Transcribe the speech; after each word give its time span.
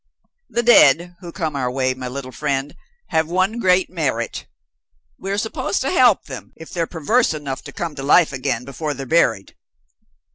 The 0.49 0.63
Dead 0.63 1.15
who 1.19 1.31
come 1.31 1.55
our 1.55 1.69
way, 1.69 1.93
my 1.93 2.07
little 2.07 2.31
friend, 2.31 2.73
have 3.09 3.27
one 3.27 3.59
great 3.59 3.87
merit. 3.87 4.47
We 5.19 5.29
are 5.29 5.37
supposed 5.37 5.79
to 5.81 5.91
help 5.91 6.25
them, 6.25 6.53
if 6.55 6.71
they're 6.71 6.87
perverse 6.87 7.35
enough 7.35 7.61
to 7.65 7.71
come 7.71 7.93
to 7.93 8.01
life 8.01 8.33
again 8.33 8.65
before 8.65 8.95
they're 8.95 9.05
buried. 9.05 9.55